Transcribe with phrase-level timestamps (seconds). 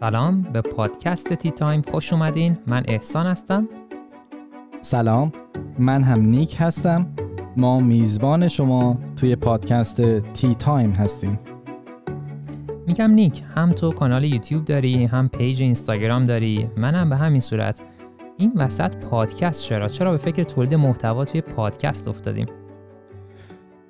[0.00, 2.58] سلام به پادکست تی تایم خوش اومدین.
[2.66, 3.68] من احسان هستم.
[4.82, 5.32] سلام
[5.78, 7.06] من هم نیک هستم.
[7.56, 11.38] ما میزبان شما توی پادکست تی تایم هستیم.
[12.86, 16.70] میگم نیک هم تو کانال یوتیوب داری هم پیج اینستاگرام داری.
[16.76, 17.82] منم به همین صورت.
[18.36, 22.46] این وسط پادکست چرا؟ چرا به فکر تولید محتوا توی پادکست افتادیم؟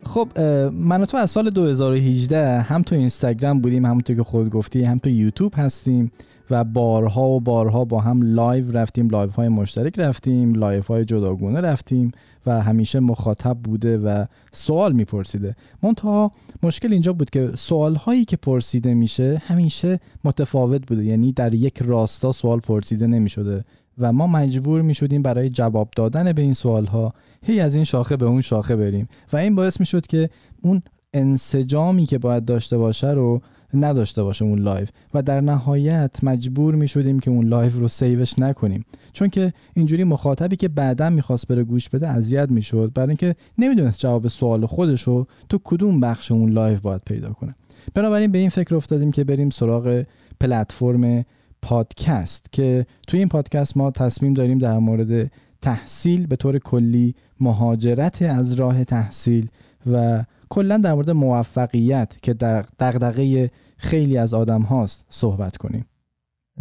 [0.09, 0.40] خب
[0.72, 4.99] من و تو از سال 2018 هم تو اینستاگرام بودیم همونطور که خود گفتی هم
[4.99, 6.12] تو یوتیوب هستیم
[6.50, 11.61] و بارها و بارها با هم live رفتیم live های مشترک رفتیم live های جداگونه
[11.61, 12.13] رفتیم
[12.46, 15.57] و همیشه مخاطب بوده و سوال میپرسیده.
[15.82, 16.32] منتها
[16.63, 21.79] مشکل اینجا بود که سوال هایی که پرسیده میشه همیشه متفاوت بوده یعنی در یک
[21.82, 23.64] راستا سوال پرسیده نمی‌شده
[23.99, 27.85] و ما مجبور می شدیم برای جواب دادن به این سوال ها هی از این
[27.85, 29.09] شاخه به اون شاخه بریم.
[29.33, 30.31] و این باعث می شد که
[30.63, 30.83] اون
[31.15, 33.41] انسجامی که باید داشته باشه رو
[33.75, 34.86] نداشته باشه اون live.
[35.14, 38.84] و در نهایت مجبور می شدیم که اون live رو save ش نکنیم.
[39.12, 42.92] چون که اینجوری مخاطبی که بعدا می‌خواست بره گوش بده اذیت می‌شد.
[42.95, 47.55] برای اینکه نمی‌دونست جواب سوال خودش رو تو کدوم بخش اون live باید پیدا کنه.
[47.95, 50.05] بنابراین به این فکر افتادیم که بریم سراغ
[50.41, 51.25] پلتفرم
[51.62, 55.30] پادکست که توی این پادکست ما تصمیم داریم در مورد
[55.62, 59.48] تحصیل به طور کلی مهاجرت از راه تحصیل
[59.92, 65.84] و کلا در مورد موفقیت که در دغدغه خیلی از آدم هاست صحبت کنیم.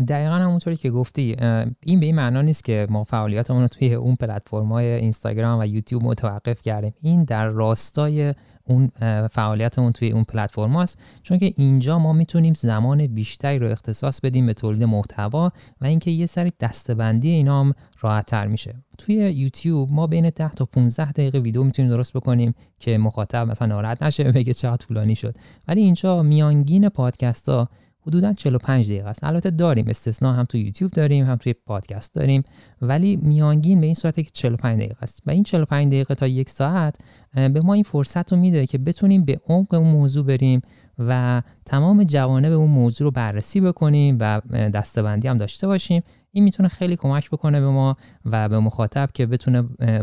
[0.08, 1.36] دقیقا همونطوری که گفتی
[1.84, 5.66] این به این معنا نیست که ما فعالیتمون رو توی اون پلتفرم های اینستاگرام و
[5.66, 6.94] یوتیوب متوقف کردیم.
[7.02, 8.92] این در راستای اون
[9.32, 14.46] فعالیتمون توی اون پلتفرم هست چون که اینجا ما می‌تونیم زمان بیشتری رو اختصاص بدیم
[14.46, 18.76] به تولید محتوا و اینکه یه سری دستبندی اینا هم راحت تر میشه.
[18.98, 23.68] توی یوتیوب ما بین 10 تا 15 دقیقه ویدیو می‌تونیم درست بکنیم که مخاطب مثلا
[23.68, 25.36] ناراحت نشه بگه چقدر طولانی شد.
[25.68, 27.70] ولی اینجا میانگین پادکست ها
[28.08, 29.24] حدودا 45 دقیقه است.
[29.24, 32.44] البته داریم استثنا هم تو یوتیوب داریم هم توی پادکست داریم
[32.82, 35.22] ولی میانگین به این صورته که 45 دقیقه است.
[35.26, 36.96] و این 45 دقیقه تا یک ساعت
[37.34, 40.62] به ما این فرصت رو میده که بتونیم به عمق اون موضوع بریم
[41.00, 44.42] و تمام جوانب اون موضوع رو بررسی بکنیم و
[44.74, 46.04] دستبندی هم داشته باشیم.
[46.32, 49.62] این می‌تونه خیلی کمک بکنه به ما و به مخاطب که بتونه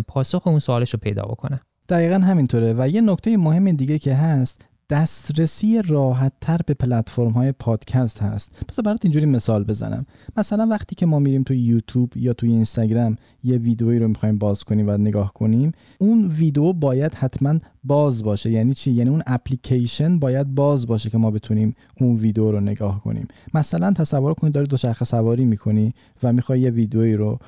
[0.09, 1.60] پاسخ اون سوالش رو پیدا بکنه.
[1.88, 2.75] دقیقا همینطوره.
[2.78, 8.65] و یه نکته مهم دیگه که هست دسترسی راحت تر به پلتفرم های پادکست هست.
[8.69, 10.06] پس برات اینجوری مثال بزنم.
[10.37, 14.65] مثلا وقتی که ما میریم تو یوتیوب یا توی اینستاگرام یه ویدئویی رو می‌خوایم باز
[14.65, 18.50] کنیم و نگاه کنیم اون ویدیو باید حتما باز باشه.
[18.50, 23.01] یعنی چی؟ یعنی اون اپلیکیشن باید باز باشه که ما بتونیم اون ویدیو رو نگاه
[23.01, 23.28] کنیم.
[23.55, 27.39] مثلا تصور کنید داری دوچرخه سواری می‌کنی و می‌خوای یه ویدیویی رو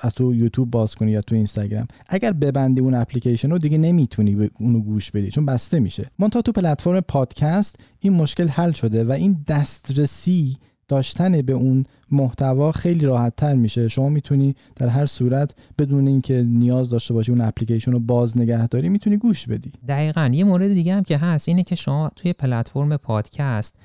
[0.00, 1.86] از تو یوتیوب باز کنی یا تو اینستاگرام.
[2.08, 6.10] اگر ببندی اون اپلیکیشن رو دیگه نمی‌تونی اونو گوش بدی چون بسته میشه.
[6.18, 10.56] منتها تو پلتفرم پادکست این مشکل حل شده و این دسترسی
[10.88, 13.88] داشتن به اون محتوا خیلی راحت تر میشه.
[13.88, 18.66] شما می‌تونی در هر صورت بدون اینکه نیاز داشته باشی اون اپلیکیشن رو باز نگه
[18.66, 19.72] داری می‌تونی گوش بدی.
[19.88, 20.30] دقیقا.
[20.32, 23.76] یه مورد دیگه هم که هست اینه که شما توی پلتفرم پادکست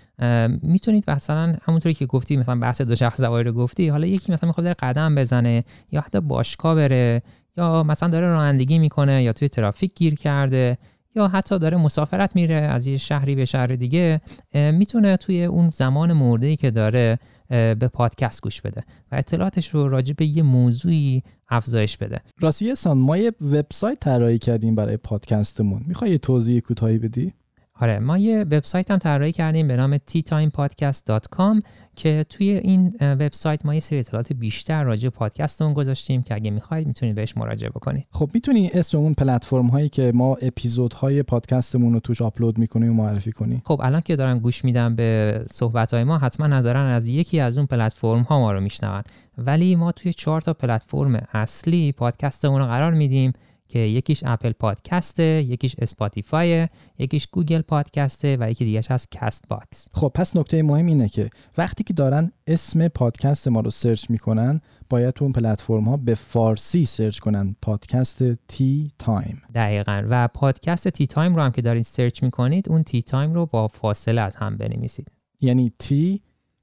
[0.61, 4.47] می‌تونید مثلا همونطوری که گفتی مثلا بحث دو شخص سواری رو گفتی حالا یکی مثلا
[4.47, 7.21] می‌خواد قدم بزنه یا حتی باشگاه بره
[7.57, 10.77] یا مثلا داره رانندگی می‌کنه یا توی ترافیک گیر کرده
[11.15, 14.21] یا حتی داره مسافرت میره از یه شهری به شهر دیگه
[14.53, 20.13] می‌تونه توی اون زمان مرده که داره به پادکست گوش بده و اطلاعاتش رو راجع
[20.17, 22.21] به یه موضوعی افزایش بده.
[22.39, 25.83] راستی سان ما یه وبسایت طراحی کردیم برای پادکستمون.
[25.87, 27.33] می‌خوای توضیح کوتاهی بدی؟
[27.81, 31.61] آره ما یه وبسایت هم طراحی کردیم به نام ttimepodcast.com
[31.95, 36.87] که توی این وبسایت ما یه سری اطلاعات بیشتر راجع پادکستمون گذاشتیم که اگه می‌خواید
[36.87, 38.07] می‌تونید بهش مراجعه بکنید.
[38.11, 43.03] خب می‌تونی اسم اون پلتفرم هایی که ما اپیزودهای پادکستمون رو توش آپلود می‌کنیم و
[43.03, 47.07] معرفی کنی؟ خب الان که دارن گوش میدن به صحبت های ما حتما ندارن از
[47.07, 49.03] یکی از اون پلتفرم ها ما رو میشنون.
[49.37, 53.33] ولی ما توی چهار تا پلتفرم اصلی پادکستمون رو قرار میدیم
[53.71, 56.67] که یکیش Apple Podcast ه یکیش Spotify
[56.99, 61.09] یکیش Google Podcast ه و یکی دیگهش هست Cast Box خب پس نکته مهم اینه
[61.09, 65.97] که وقتی که دارن اسم پادکست ما رو search می‌کنن باید تو اون پلتفرم ها
[65.97, 70.03] به فارسی search کنن پادکست تی تایم دقیقا.
[70.09, 73.67] و پادکست تی تایم رو هم که دارین search می‌کنید اون تی تایم رو با
[73.67, 75.07] فاصله از هم بنویسید.
[75.41, 76.21] یعنی تی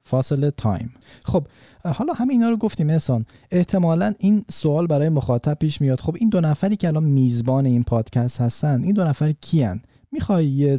[0.09, 0.95] فاصله تایم
[1.25, 1.47] خب
[1.85, 3.27] حالا همه اینا رو گفتیم احسان.
[3.51, 6.01] احتمالا این سوال برای مخاطب پیش میاد.
[6.01, 9.81] خب این دو نفری که الان میزبان این پادکست هستن این دو نفر کیان؟
[10.13, 10.79] می‌خوای یه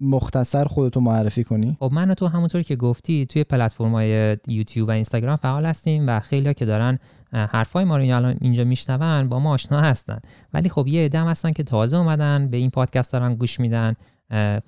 [0.00, 4.90] مختصر خودتو معرفی کنی؟ خب من تو همونطور که گفتی توی پلتفرم های یوتیوب و
[4.90, 6.98] اینستاگرام فعال هستیم و خیلی که دارن
[7.32, 10.18] حرفای ما رو الان اینجا میشنون با ما آشنا هستن.
[10.54, 13.94] ولی خب یه عده هستن که تازه اومدن به این پادکست دارن گوش میدن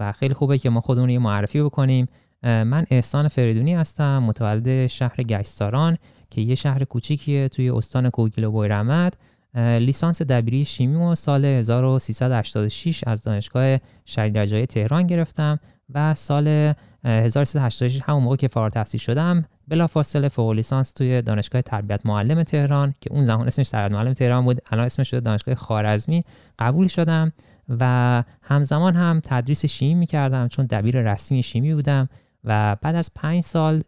[0.01, 2.09] و خیلی خوبه که ما خودمون یه معرفی بکنیم.
[2.43, 5.99] من احسان فریدونی هستم متولد شهر گشتاران
[6.31, 9.11] که یه شهر کوچیکیه توی استان کوگیل و
[9.55, 15.61] لیسانس دبیری شیمی و سال 1386 از دانشگاه شهید رجایی تهران گرفتم
[15.95, 16.75] و سال
[17.05, 22.95] 1386 همون موقع که فارغ التحصیل شدم بلافاصله فوق لیسانس توی دانشگاه تربیت معلم تهران
[23.01, 26.25] که اون زمان اسمش تربیت معلم تهران بود الان اسمش شده دانشگاه خارزمی
[26.59, 27.33] قبول شدم
[27.69, 32.09] و همزمان هم تدریس شیمی می‌کردم چون دبیر رسمی شیمی بودم.
[32.45, 33.83] و بعد از پنج سال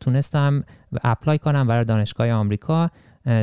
[0.00, 0.64] تونستم
[1.04, 2.90] apply کنم برای دانشگاه آمریکا.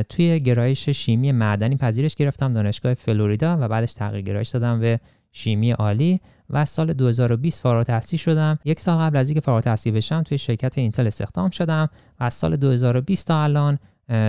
[0.08, 5.00] توی گرایش شیمی معدنی پذیرش گرفتم دانشگاه فلوریدا و بعدش تغییر گرایش دادم به
[5.32, 6.20] شیمی آلی
[6.50, 8.58] و سال 2020 فارغ التحصیل شدم.
[8.64, 11.88] یک سال قبل از اینکه فارغ التحصیل بشم توی شرکت Intel استخدام شدم
[12.20, 13.78] و از سال 2020 تا الان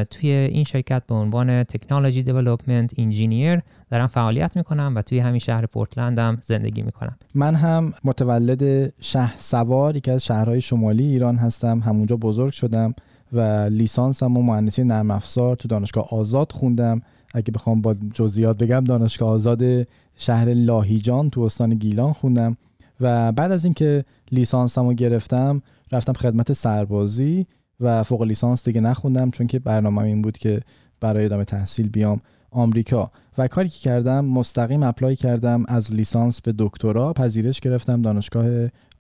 [0.10, 3.62] توی این شرکت به عنوان technology development engineer
[3.92, 7.16] دارم فعالیت می‌کنم و توی همین شهر پورتلندم زندگی می‌کنم.
[7.36, 11.80] من هم متولد شهسوار یکی از شهرهای شمالی ایران هستم.
[11.80, 12.94] همونجا بزرگ شدم
[13.34, 13.42] و
[13.72, 17.02] لیسانسم و مهندسی نرم افزار تو دانشگاه آزاد خوندم.
[17.34, 19.88] اگه بخوام با جزئیات بگم دانشگاه آزاد
[20.18, 22.58] شهر لاهیجان تو استان گیلان خوندم
[23.02, 27.48] و بعد از اینکه لیسانسمو گرفتم رفتم خدمت سربازی
[27.80, 30.62] و فوق لیسانس دیگه نخوندم چون که برنامه این بود که
[31.00, 32.22] برای ادامه تحصیل بیام
[32.52, 33.12] آمریکا.
[33.38, 38.46] و کاری که کردم مستقیم اپلای کردم از لیسانس به دکترا پذیرش گرفتم دانشگاه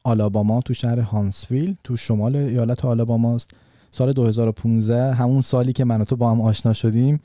[0.03, 3.51] آلاباما تو شهر هانتسویل تو شمال ایالت آلاباماست.
[3.91, 7.19] سال 2015 همون سالی که من و تو با هم آشنا شدیم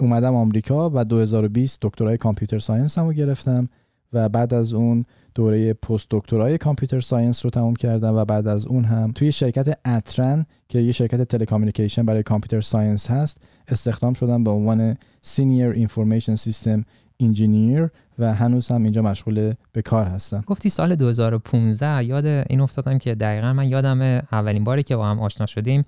[0.00, 3.68] اومدم آمریکا و 2020 دکترای computer science م رو گرفتم.
[4.12, 5.04] و بعد از اون
[5.34, 9.78] دوره پست دکترای computer science رو تموم کردم و بعد از اون هم توی شرکت
[9.86, 16.34] Adtran که یه شرکت telecommunication برای computer science هست استخدام شدم به عنوان senior information
[16.34, 16.84] system
[17.20, 20.44] engineer و هنوز هم اینجا مشغول به کار هستم.
[20.46, 24.00] گفتی سال 2015 یاد این افتادم که دقیقا من یادم
[24.32, 25.84] اولین باری که با هم آشنا شدیم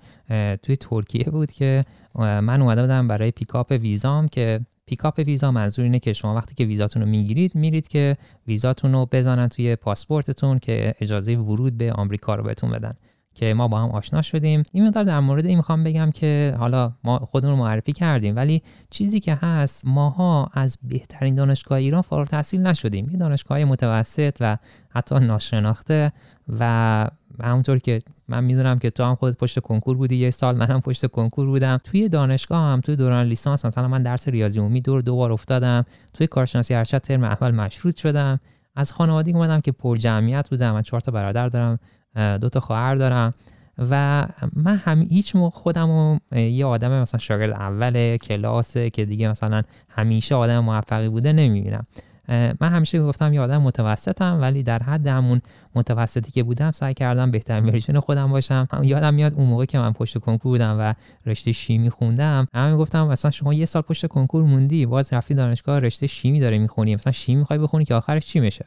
[0.63, 1.85] توی ترکیه بود که
[2.15, 6.65] من اومده بودم برای پیکاپ ویزام که پیکاپ ویزا منظور اینه که شما وقتی که
[6.65, 12.35] ویزاتون رو می‌گیرید میرید که ویزاتون رو بزنن توی پاسپورتتون که اجازه ورود به آمریکا
[12.35, 12.93] رو بهتون بدن
[13.35, 14.63] که ما با هم آشنا شدیم.
[14.71, 19.19] این مقدار در مورد این می‌خوام بگم که حالا ما خودمون معرفی کردیم ولی چیزی
[19.19, 23.09] که هست ماها از بهترین دانشگاه ایران فارغ تحصیل نشدیم.
[23.09, 24.57] یه دانشگاه متوسط و
[24.89, 26.11] حتی ناشناخته
[26.59, 27.07] و
[27.43, 31.05] همونطور که من می‌دونم که تو هم خودت پشت کنکور بودی یه سال منم پشت
[31.05, 31.79] کنکور بودم.
[31.83, 35.85] توی دانشگاه هم توی دوران لیسانس مثلا من درس ریاضی عمومی دور دو بار افتادم.
[36.13, 38.39] توی کارشناسی ارشد ترم اول مشروط شدم.
[38.75, 40.73] از خانواده اومدم که پر جمعیت بودم.
[40.73, 41.79] من چهار تا برادر دارم
[42.37, 43.31] دو تا خواهر دارم.
[43.89, 49.29] و من هم هیچ موقع خودم و یه آدم مثلا شاگرد اول کلاسه که دیگه
[49.29, 51.85] مثلا همیشه آدم موفقی بوده نمی‌بینم.
[52.27, 55.41] من همیشه گفتم یه آدم متوسطم ولی در حد همون
[55.75, 58.67] متوسطی که بودم سعی کردم بهترین ورژن خودم باشم.
[58.71, 60.93] هم یادم میاد اون موقع که من پشت کنکور بودم و
[61.25, 65.79] رشته شیمی خوندم همین گفتم مثلا شما یه سال پشت کنکور موندی باز رفتی دانشگاه
[65.79, 66.95] رشته شیمی داره می‌خونی.
[66.95, 68.65] مثلا شیمی می‌خوای بخونی که آخرش چی میشه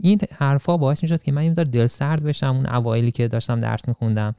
[0.00, 3.88] این حرفا باعث می‌شد که من این دل سرد بشم اون اوایلی که داشتم درس
[3.88, 4.34] میخوندم.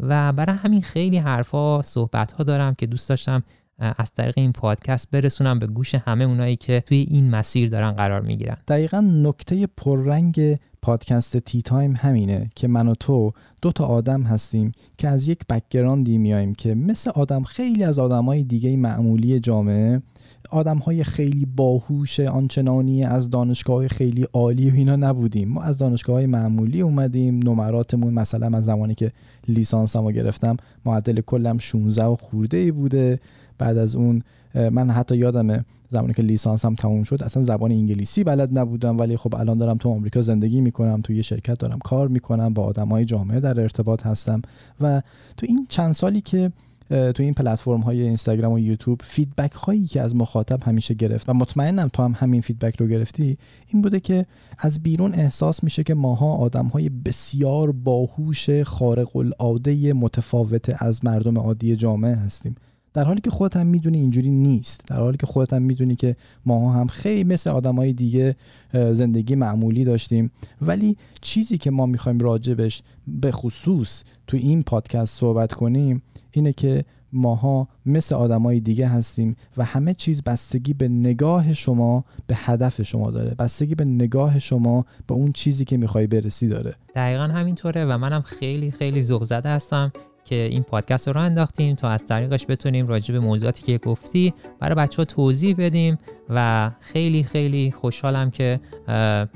[0.00, 3.42] و برای همین خیلی حرفا صحبت ها دارم که دوست داشتم
[3.78, 8.20] از طریق این پادکست برسونم به گوش همه اونایی که توی این مسیر دارن قرار
[8.20, 8.56] می‌گیرن.
[8.68, 14.72] دقیقا نکته پررنگ پادکست تی تایم همینه که من و تو دو تا آدم هستیم
[14.98, 20.02] که از یک background ی میایم که مثل آدم خیلی از آدمای دیگه معمولی جامعه
[20.50, 25.48] آدم های خیلی باهوش آنچنانی از دانشگاه خیلی عالی و اینا نبودیم.
[25.48, 29.12] ما از دانشگاه های معمولی اومدیم نمراتمون مثلا من زمانی که
[29.48, 33.20] لیسانس رو گرفتم معدل کلم 16 و خورده ای بوده.
[33.58, 34.22] بعد از اون
[34.54, 39.16] من حتی یادمه زمانی که لیسانس هم تموم شد اصلا زبان انگلیسی بلد نبودم ولی
[39.16, 43.04] خب الان دارم تو آمریکا زندگی می‌کنم تو یه شرکت دارم کار می‌کنم با آدمای
[43.04, 44.42] جامعه در ارتباط هستم
[44.80, 45.02] و
[45.36, 46.52] تو این چند سالی که
[46.88, 51.34] تو این پلتفرم های اینستاگرام و یوتیوب feedback هایی که از مخاطب همیشه گرفتم و
[51.34, 54.26] مطمئنم تو هم همین feedback رو گرفتی این بوده که
[54.58, 61.38] از بیرون احساس میشه که ماها آدم های بسیار باهوش خارق العاده متفاوت از مردم
[61.38, 62.54] عادی جامعه هستیم.
[62.96, 64.84] در حالی که خودت هم می‌دونی اینجوری نیست.
[64.86, 68.36] در حالی که خودت هم می‌دونی که ما هم خیلی مثل آدمای دیگه
[68.72, 70.30] زندگی معمولی داشتیم.
[70.62, 76.84] ولی چیزی که ما می‌خوایم راجبش به خصوص تو این پادکست صحبت کنیم اینه که
[77.12, 83.10] ماها مثل آدمای دیگه هستیم و همه چیز بستگی به نگاه شما به هدف شما
[83.10, 83.34] داره.
[83.38, 86.74] بستگی به نگاه شما به اون چیزی که می‌خوای برسی داره.
[86.94, 89.92] دقیقا همینطوره و منم خیلی خیلی ذوق زده هستم.
[90.28, 94.74] که این پادکست رو انداختیم تا از طریقش بتونیم راجع به موضوعاتی که گفتی برای
[94.74, 95.98] بچه ها توضیح بدیم
[96.30, 98.60] و خیلی خیلی خوشحالم که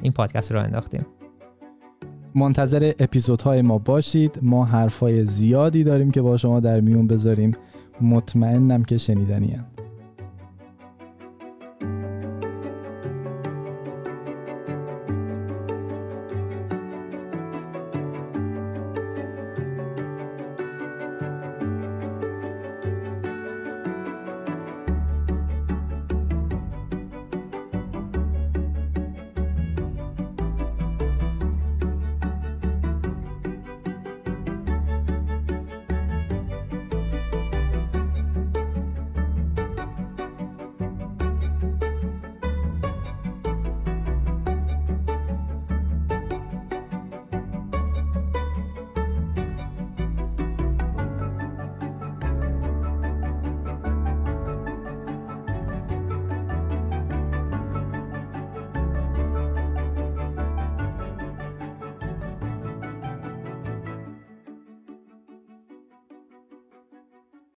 [0.02, 1.06] این پادکست رو انداختیم.
[2.34, 4.38] منتظر اپیزودهای ما باشید.
[4.42, 7.52] ما حرفای زیادی داریم که با شما در میون بذاریم.
[8.00, 9.64] مطمئنم که شنیدنی هم.